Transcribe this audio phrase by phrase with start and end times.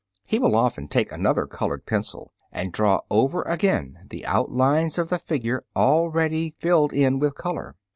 [0.25, 5.19] He will often take another colored pencil and draw over again the outlines of the
[5.19, 7.75] figure already filled in with color.